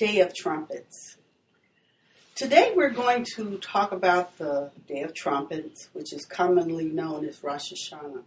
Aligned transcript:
Day 0.00 0.20
of 0.20 0.34
Trumpets. 0.34 1.18
Today 2.34 2.72
we're 2.74 2.88
going 2.88 3.26
to 3.36 3.58
talk 3.58 3.92
about 3.92 4.38
the 4.38 4.70
Day 4.88 5.02
of 5.02 5.12
Trumpets, 5.12 5.90
which 5.92 6.14
is 6.14 6.24
commonly 6.24 6.86
known 6.86 7.26
as 7.26 7.44
Rosh 7.44 7.70
Hashanah. 7.70 8.22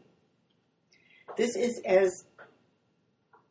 This 1.36 1.56
is 1.56 1.82
as 1.84 2.26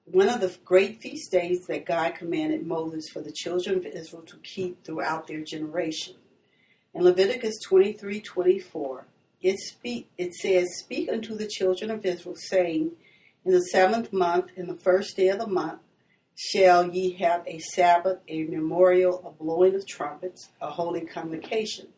one 0.04 0.28
of 0.28 0.40
the 0.40 0.56
great 0.64 1.00
feast 1.00 1.32
days 1.32 1.66
that 1.66 1.84
God 1.84 2.14
commanded 2.14 2.64
Moses 2.64 3.08
for 3.12 3.20
the 3.20 3.32
children 3.32 3.78
of 3.78 3.86
Israel 3.86 4.22
to 4.22 4.36
keep 4.36 4.84
throughout 4.84 5.26
their 5.26 5.40
generation. 5.40 6.14
In 6.94 7.02
Leviticus 7.02 7.58
23 7.66 8.20
24, 8.20 9.04
it, 9.40 9.58
speak, 9.58 10.08
it 10.16 10.32
says, 10.34 10.68
Speak 10.78 11.10
unto 11.10 11.34
the 11.34 11.48
children 11.48 11.90
of 11.90 12.06
Israel, 12.06 12.36
saying, 12.36 12.92
In 13.44 13.50
the 13.50 13.62
seventh 13.72 14.12
month, 14.12 14.52
in 14.54 14.68
the 14.68 14.78
first 14.78 15.16
day 15.16 15.26
of 15.26 15.40
the 15.40 15.48
month, 15.48 15.80
shall 16.34 16.88
ye 16.88 17.12
have 17.12 17.46
a 17.46 17.58
Sabbath, 17.58 18.18
a 18.28 18.44
memorial, 18.44 19.22
a 19.26 19.42
blowing 19.42 19.74
of 19.74 19.86
trumpets, 19.86 20.48
a 20.60 20.70
holy 20.70 21.02
convocation. 21.02 21.88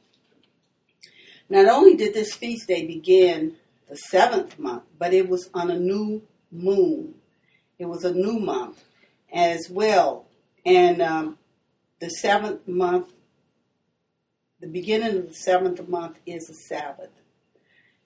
Not 1.49 1.67
only 1.67 1.97
did 1.97 2.15
this 2.15 2.35
feast 2.35 2.69
day 2.69 2.87
begin 2.87 3.57
the 3.89 3.97
seventh 3.97 4.59
month, 4.59 4.85
but 4.99 5.13
it 5.13 5.29
was 5.29 5.51
on 5.55 5.71
a 5.71 5.79
new 5.79 6.23
moon. 6.51 7.15
It 7.79 7.87
was 7.87 8.05
a 8.05 8.15
new 8.15 8.39
month 8.39 8.83
as 9.33 9.69
well. 9.71 10.27
And 10.65 11.03
um, 11.03 11.39
the 12.01 12.09
seventh 12.09 12.67
month, 12.67 13.13
the 14.61 14.67
beginning 14.67 15.19
of 15.19 15.29
the 15.29 15.35
seventh 15.35 15.87
month 15.89 16.19
is 16.25 16.49
a 16.49 16.55
Sabbath. 16.55 17.11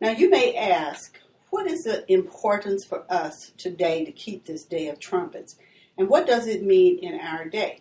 Now 0.00 0.10
you 0.10 0.30
may 0.30 0.56
ask, 0.56 1.18
what 1.50 1.66
is 1.66 1.84
the 1.84 2.10
importance 2.12 2.84
for 2.84 3.10
us 3.10 3.52
today 3.56 4.04
to 4.04 4.12
keep 4.12 4.44
this 4.44 4.64
day 4.64 4.88
of 4.88 4.98
trumpets? 4.98 5.56
And 5.98 6.08
what 6.08 6.28
does 6.28 6.46
it 6.46 6.62
mean 6.62 7.00
in 7.00 7.18
our 7.18 7.44
day? 7.44 7.80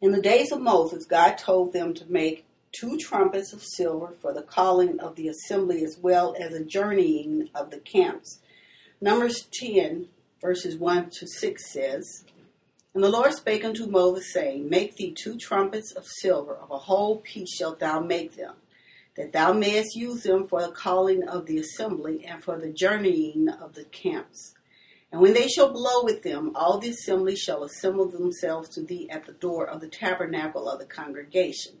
In 0.00 0.12
the 0.12 0.22
days 0.22 0.52
of 0.52 0.60
Moses, 0.60 1.04
God 1.04 1.36
told 1.36 1.72
them 1.72 1.92
to 1.94 2.06
make 2.06 2.44
two 2.70 2.96
trumpets 2.96 3.52
of 3.52 3.62
silver 3.62 4.14
for 4.20 4.32
the 4.32 4.42
calling 4.42 5.00
of 5.00 5.16
the 5.16 5.26
assembly 5.26 5.84
as 5.84 5.98
well 6.00 6.36
as 6.38 6.54
a 6.54 6.64
journeying 6.64 7.48
of 7.56 7.70
the 7.70 7.78
camps. 7.78 8.38
Numbers 9.00 9.48
10, 9.52 10.06
verses 10.40 10.76
1 10.76 11.10
to 11.18 11.26
6 11.26 11.72
says, 11.72 12.24
And 12.94 13.02
the 13.02 13.08
Lord 13.08 13.32
spake 13.32 13.64
unto 13.64 13.86
Moses, 13.86 14.32
saying, 14.32 14.68
Make 14.68 14.94
thee 14.94 15.10
two 15.12 15.36
trumpets 15.36 15.90
of 15.90 16.06
silver, 16.06 16.54
of 16.54 16.70
a 16.70 16.78
whole 16.78 17.16
piece 17.16 17.56
shalt 17.56 17.80
thou 17.80 17.98
make 17.98 18.36
them, 18.36 18.54
that 19.16 19.32
thou 19.32 19.52
mayest 19.52 19.96
use 19.96 20.22
them 20.22 20.46
for 20.46 20.62
the 20.62 20.70
calling 20.70 21.26
of 21.26 21.46
the 21.46 21.58
assembly 21.58 22.24
and 22.24 22.44
for 22.44 22.58
the 22.58 22.70
journeying 22.70 23.48
of 23.48 23.74
the 23.74 23.84
camps. 23.84 24.54
And 25.12 25.20
when 25.20 25.34
they 25.34 25.46
shall 25.46 25.72
blow 25.72 26.02
with 26.02 26.22
them, 26.22 26.52
all 26.54 26.78
the 26.78 26.90
assembly 26.90 27.36
shall 27.36 27.62
assemble 27.62 28.08
themselves 28.08 28.68
to 28.70 28.82
thee 28.82 29.08
at 29.10 29.26
the 29.26 29.32
door 29.32 29.64
of 29.66 29.80
the 29.80 29.88
tabernacle 29.88 30.68
of 30.68 30.80
the 30.80 30.86
congregation. 30.86 31.74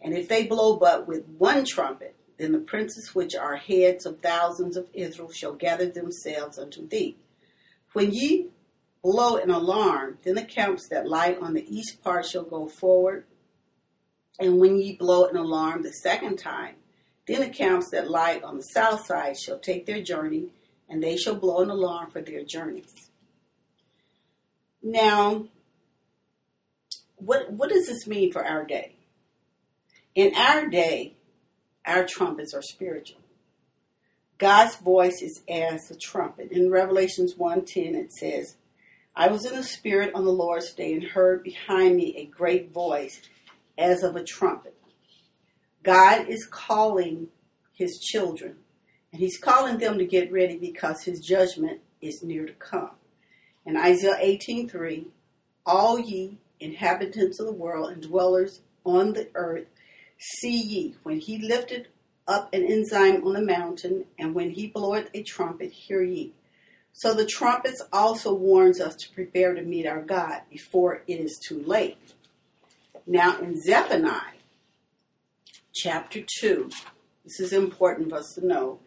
And 0.00 0.14
if 0.14 0.28
they 0.28 0.46
blow 0.46 0.76
but 0.76 1.06
with 1.06 1.26
one 1.26 1.64
trumpet, 1.64 2.16
then 2.38 2.52
the 2.52 2.58
princes 2.58 3.14
which 3.14 3.34
are 3.34 3.56
heads 3.56 4.06
of 4.06 4.20
thousands 4.20 4.76
of 4.76 4.88
Israel 4.94 5.30
shall 5.30 5.54
gather 5.54 5.86
themselves 5.86 6.58
unto 6.58 6.86
thee. 6.86 7.16
When 7.92 8.12
ye 8.12 8.48
blow 9.02 9.36
an 9.36 9.50
alarm, 9.50 10.18
then 10.22 10.34
the 10.34 10.44
camps 10.44 10.88
that 10.88 11.08
lie 11.08 11.36
on 11.40 11.54
the 11.54 11.66
east 11.68 12.02
part 12.02 12.26
shall 12.26 12.44
go 12.44 12.66
forward. 12.66 13.24
And 14.38 14.60
when 14.60 14.78
ye 14.78 14.96
blow 14.96 15.26
an 15.26 15.36
alarm 15.36 15.82
the 15.82 15.92
second 15.92 16.38
time, 16.38 16.76
then 17.26 17.40
the 17.40 17.48
camps 17.48 17.90
that 17.90 18.10
lie 18.10 18.40
on 18.42 18.56
the 18.56 18.62
south 18.62 19.04
side 19.06 19.36
shall 19.38 19.58
take 19.58 19.86
their 19.86 20.02
journey, 20.02 20.48
and 20.88 21.02
they 21.02 21.16
shall 21.16 21.34
blow 21.34 21.62
an 21.62 21.70
alarm 21.70 22.10
for 22.10 22.20
their 22.20 22.44
journeys. 22.44 23.10
Now, 24.82 25.46
what, 27.16 27.52
what 27.52 27.68
does 27.68 27.86
this 27.86 28.06
mean 28.06 28.32
for 28.32 28.44
our 28.44 28.64
day? 28.64 28.96
In 30.14 30.34
our 30.34 30.66
day, 30.68 31.14
our 31.84 32.04
trumpets 32.04 32.54
are 32.54 32.62
spiritual. 32.62 33.20
God's 34.38 34.76
voice 34.76 35.20
is 35.20 35.42
as 35.48 35.90
a 35.90 35.96
trumpet. 35.96 36.52
In 36.52 36.70
Revelations 36.70 37.34
1:10 37.34 37.94
it 37.94 38.12
says, 38.12 38.56
I 39.16 39.28
was 39.28 39.44
in 39.44 39.56
the 39.56 39.64
spirit 39.64 40.14
on 40.14 40.24
the 40.24 40.32
Lord's 40.32 40.72
day 40.72 40.92
and 40.94 41.02
heard 41.02 41.42
behind 41.42 41.96
me 41.96 42.16
a 42.16 42.24
great 42.24 42.70
voice 42.70 43.20
as 43.76 44.04
of 44.04 44.14
a 44.14 44.22
trumpet. 44.22 44.76
God 45.82 46.28
is 46.28 46.46
calling 46.46 47.28
his 47.72 47.98
children 47.98 48.58
and 49.12 49.20
he's 49.20 49.38
calling 49.38 49.78
them 49.78 49.98
to 49.98 50.04
get 50.04 50.32
ready 50.32 50.56
because 50.56 51.04
his 51.04 51.20
judgment 51.20 51.80
is 52.00 52.22
near 52.22 52.46
to 52.46 52.52
come. 52.52 52.90
In 53.64 53.76
Isaiah 53.76 54.18
18:3, 54.20 55.06
all 55.66 55.98
ye 55.98 56.38
inhabitants 56.60 57.38
of 57.38 57.46
the 57.46 57.52
world 57.52 57.90
and 57.90 58.02
dwellers 58.02 58.62
on 58.84 59.12
the 59.12 59.28
earth, 59.34 59.66
see 60.18 60.56
ye 60.56 60.96
when 61.02 61.20
he 61.20 61.38
lifted 61.38 61.88
up 62.26 62.52
an 62.52 62.64
ensign 62.64 63.22
on 63.22 63.32
the 63.32 63.40
mountain, 63.40 64.04
and 64.18 64.34
when 64.34 64.50
he 64.50 64.66
bloweth 64.66 65.08
a 65.14 65.22
trumpet, 65.22 65.72
hear 65.72 66.02
ye. 66.02 66.34
So 66.92 67.14
the 67.14 67.24
trumpets 67.24 67.82
also 67.92 68.34
warns 68.34 68.80
us 68.80 68.94
to 68.96 69.14
prepare 69.14 69.54
to 69.54 69.62
meet 69.62 69.86
our 69.86 70.02
God 70.02 70.42
before 70.50 71.02
it 71.06 71.20
is 71.20 71.38
too 71.38 71.62
late. 71.62 71.96
Now 73.06 73.38
in 73.38 73.60
Zephaniah 73.60 74.34
chapter 75.72 76.22
2, 76.40 76.70
this 77.24 77.40
is 77.40 77.52
important 77.52 78.10
for 78.10 78.16
us 78.16 78.34
to 78.34 78.46
know 78.46 78.80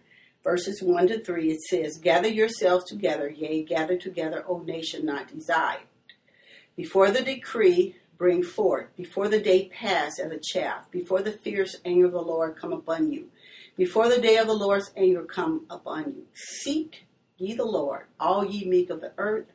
verses 0.44 0.82
1 0.82 1.08
to 1.08 1.24
3, 1.24 1.52
it 1.52 1.62
says, 1.62 1.98
Gather 1.98 2.28
yourselves 2.28 2.86
together, 2.86 3.30
yea, 3.30 3.64
gather 3.64 3.98
together, 3.98 4.44
O 4.48 4.60
nation 4.60 5.06
not 5.06 5.34
desired. 5.34 5.82
Before 6.76 7.12
the 7.12 7.22
decree, 7.22 7.96
bring 8.18 8.44
forth, 8.44 8.96
before 8.96 9.28
the 9.28 9.40
day 9.40 9.70
pass 9.74 10.20
as 10.20 10.32
a 10.32 10.40
chaff, 10.40 10.90
before 10.92 11.22
the 11.22 11.32
fierce 11.32 11.76
anger 11.86 12.06
of 12.06 12.12
the 12.12 12.22
Lord 12.22 12.56
come 12.56 12.74
upon 12.74 13.12
you, 13.12 13.30
before 13.78 14.10
the 14.10 14.22
day 14.22 14.38
of 14.38 14.48
the 14.48 14.54
Lord's 14.54 14.92
anger 14.96 15.24
come 15.24 15.66
upon 15.70 16.14
you. 16.16 16.26
Seek 16.34 17.06
ye 17.38 17.56
the 17.56 17.66
Lord, 17.66 18.06
all 18.20 18.46
ye 18.46 18.66
meek 18.66 18.90
of 18.90 19.02
the 19.02 19.14
earth, 19.18 19.48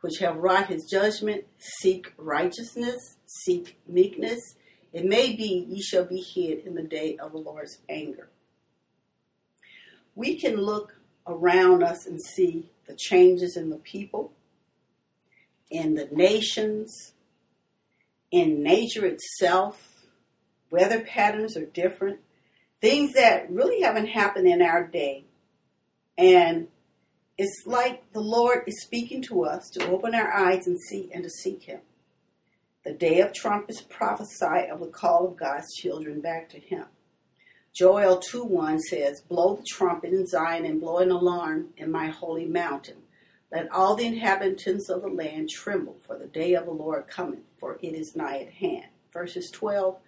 which 0.00 0.18
have 0.18 0.36
wrought 0.36 0.68
his 0.68 0.84
judgment, 0.84 1.44
seek 1.58 2.12
righteousness, 2.16 3.16
seek 3.26 3.78
meekness. 3.86 4.56
It 4.92 5.04
may 5.04 5.34
be 5.34 5.66
ye 5.68 5.82
shall 5.82 6.04
be 6.04 6.20
hid 6.20 6.66
in 6.66 6.74
the 6.74 6.82
day 6.82 7.16
of 7.18 7.32
the 7.32 7.38
Lord's 7.38 7.78
anger 7.88 8.28
we 10.18 10.34
can 10.34 10.56
look 10.56 10.96
around 11.28 11.84
us 11.84 12.04
and 12.04 12.20
see 12.20 12.68
the 12.88 12.94
changes 12.96 13.56
in 13.56 13.70
the 13.70 13.76
people, 13.76 14.32
in 15.70 15.94
the 15.94 16.08
nations, 16.10 17.12
in 18.32 18.60
nature 18.60 19.06
itself. 19.06 20.06
Weather 20.72 21.00
patterns 21.00 21.56
are 21.56 21.66
different. 21.66 22.18
Things 22.80 23.12
that 23.12 23.48
really 23.48 23.82
haven't 23.82 24.08
happened 24.08 24.48
in 24.48 24.60
our 24.60 24.84
day. 24.84 25.24
And 26.16 26.66
it's 27.38 27.62
like 27.64 28.12
the 28.12 28.20
Lord 28.20 28.64
is 28.66 28.82
speaking 28.82 29.22
to 29.28 29.44
us 29.44 29.70
to 29.74 29.88
open 29.88 30.16
our 30.16 30.34
eyes 30.34 30.66
and 30.66 30.80
see 30.80 31.10
and 31.14 31.22
to 31.22 31.30
seek 31.30 31.62
Him. 31.62 31.80
The 32.84 32.92
day 32.92 33.20
of 33.20 33.32
trumpets 33.32 33.82
prophesy 33.82 34.68
of 34.68 34.80
the 34.80 34.90
call 34.92 35.28
of 35.28 35.36
God's 35.36 35.72
children 35.76 36.20
back 36.20 36.48
to 36.48 36.58
Him. 36.58 36.86
Joel 37.72 38.18
2:1 38.18 38.80
says, 38.80 39.20
Blow 39.20 39.56
the 39.56 39.62
trumpet 39.62 40.12
in 40.12 40.26
Zion 40.26 40.64
and 40.64 40.80
blow 40.80 40.98
an 40.98 41.10
alarm 41.10 41.68
in 41.76 41.92
my 41.92 42.08
holy 42.08 42.46
mountain. 42.46 43.02
Let 43.52 43.70
all 43.70 43.94
the 43.94 44.06
inhabitants 44.06 44.88
of 44.88 45.02
the 45.02 45.08
land 45.08 45.48
tremble, 45.48 45.96
for 46.06 46.18
the 46.18 46.26
day 46.26 46.54
of 46.54 46.66
the 46.66 46.72
Lord 46.72 47.08
cometh, 47.08 47.44
for 47.56 47.78
it 47.80 47.94
is 47.94 48.16
nigh 48.16 48.40
at 48.40 48.52
hand. 48.54 48.86
Verses 49.12 49.50
12 49.50 49.98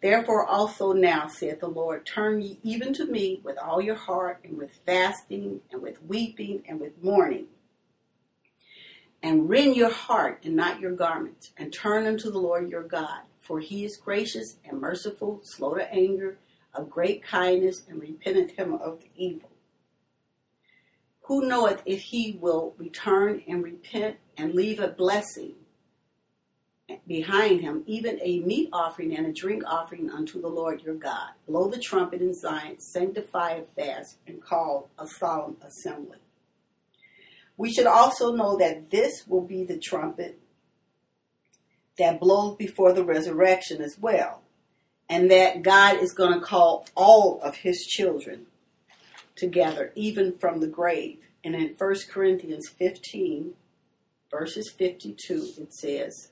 Therefore 0.00 0.46
also 0.46 0.92
now, 0.92 1.26
saith 1.26 1.60
the 1.60 1.68
Lord, 1.68 2.06
turn 2.06 2.40
ye 2.40 2.60
even 2.62 2.92
to 2.94 3.04
me 3.04 3.40
with 3.42 3.58
all 3.58 3.80
your 3.82 3.96
heart, 3.96 4.40
and 4.44 4.56
with 4.56 4.78
fasting, 4.86 5.60
and 5.72 5.82
with 5.82 6.02
weeping, 6.04 6.62
and 6.68 6.78
with 6.78 7.02
mourning. 7.02 7.48
And 9.22 9.50
rend 9.50 9.74
your 9.74 9.90
heart 9.90 10.44
and 10.44 10.54
not 10.54 10.78
your 10.78 10.92
garments, 10.92 11.50
and 11.56 11.72
turn 11.72 12.06
unto 12.06 12.30
the 12.30 12.38
Lord 12.38 12.70
your 12.70 12.84
God, 12.84 13.22
for 13.40 13.58
he 13.58 13.84
is 13.84 13.96
gracious 13.96 14.56
and 14.64 14.80
merciful, 14.80 15.40
slow 15.42 15.74
to 15.74 15.92
anger 15.92 16.38
of 16.74 16.90
great 16.90 17.22
kindness 17.22 17.82
and 17.88 18.00
repenteth 18.00 18.52
him 18.52 18.74
of 18.74 19.00
the 19.00 19.10
evil. 19.16 19.50
Who 21.22 21.46
knoweth 21.46 21.82
if 21.84 22.00
he 22.00 22.38
will 22.40 22.74
return 22.78 23.42
and 23.46 23.62
repent 23.62 24.16
and 24.36 24.54
leave 24.54 24.80
a 24.80 24.88
blessing 24.88 25.54
behind 27.06 27.60
him, 27.60 27.82
even 27.86 28.18
a 28.22 28.40
meat 28.40 28.70
offering 28.72 29.14
and 29.14 29.26
a 29.26 29.32
drink 29.32 29.62
offering 29.66 30.10
unto 30.10 30.40
the 30.40 30.48
Lord 30.48 30.82
your 30.82 30.94
God? 30.94 31.30
Blow 31.46 31.68
the 31.68 31.78
trumpet 31.78 32.22
in 32.22 32.32
Zion, 32.32 32.80
sanctify 32.80 33.50
a 33.50 33.64
fast, 33.76 34.16
and 34.26 34.42
call 34.42 34.88
a 34.98 35.06
solemn 35.06 35.58
assembly. 35.60 36.18
We 37.58 37.72
should 37.72 37.86
also 37.86 38.34
know 38.34 38.56
that 38.56 38.90
this 38.90 39.26
will 39.26 39.42
be 39.42 39.64
the 39.64 39.78
trumpet 39.78 40.38
that 41.98 42.20
blows 42.20 42.56
before 42.56 42.92
the 42.92 43.04
resurrection 43.04 43.82
as 43.82 43.98
well 43.98 44.42
and 45.08 45.30
that 45.30 45.62
God 45.62 46.02
is 46.02 46.12
going 46.12 46.34
to 46.34 46.44
call 46.44 46.86
all 46.94 47.40
of 47.42 47.56
his 47.56 47.86
children 47.86 48.46
together, 49.36 49.92
even 49.94 50.36
from 50.38 50.60
the 50.60 50.66
grave. 50.66 51.18
And 51.42 51.54
in 51.54 51.74
1 51.78 51.94
Corinthians 52.10 52.68
15, 52.68 53.54
verses 54.30 54.70
52, 54.70 55.52
it 55.58 55.72
says, 55.72 56.30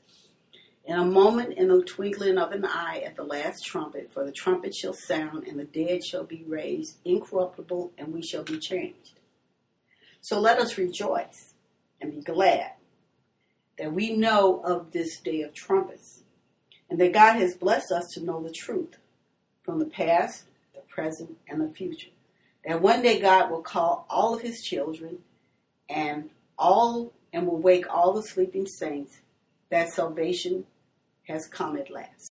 In 0.84 0.98
a 0.98 1.04
moment, 1.04 1.54
in 1.54 1.68
the 1.68 1.82
twinkling 1.82 2.36
of 2.36 2.52
an 2.52 2.64
eye, 2.64 3.02
at 3.04 3.16
the 3.16 3.24
last 3.24 3.64
trumpet, 3.64 4.12
for 4.12 4.24
the 4.24 4.32
trumpet 4.32 4.74
shall 4.74 4.92
sound, 4.92 5.46
and 5.46 5.58
the 5.58 5.64
dead 5.64 6.04
shall 6.04 6.24
be 6.24 6.44
raised 6.46 6.98
incorruptible, 7.04 7.92
and 7.96 8.12
we 8.12 8.22
shall 8.22 8.42
be 8.42 8.58
changed. 8.58 9.20
So 10.20 10.40
let 10.40 10.58
us 10.58 10.76
rejoice 10.76 11.54
and 12.00 12.12
be 12.12 12.20
glad 12.20 12.72
that 13.78 13.92
we 13.92 14.16
know 14.16 14.60
of 14.64 14.92
this 14.92 15.20
day 15.20 15.42
of 15.42 15.54
trumpets, 15.54 16.22
and 16.88 17.00
that 17.00 17.12
God 17.12 17.36
has 17.36 17.56
blessed 17.56 17.92
us 17.92 18.06
to 18.14 18.24
know 18.24 18.42
the 18.42 18.52
truth 18.52 18.98
from 19.62 19.78
the 19.78 19.86
past, 19.86 20.44
the 20.74 20.80
present, 20.82 21.36
and 21.48 21.60
the 21.60 21.72
future. 21.74 22.10
That 22.64 22.82
one 22.82 23.02
day 23.02 23.20
God 23.20 23.50
will 23.50 23.62
call 23.62 24.06
all 24.08 24.34
of 24.34 24.42
his 24.42 24.62
children 24.62 25.18
and 25.88 26.30
all 26.58 27.12
and 27.32 27.46
will 27.46 27.58
wake 27.58 27.86
all 27.92 28.12
the 28.12 28.22
sleeping 28.22 28.66
saints 28.66 29.18
that 29.70 29.90
salvation 29.90 30.64
has 31.28 31.46
come 31.46 31.76
at 31.76 31.90
last. 31.90 32.16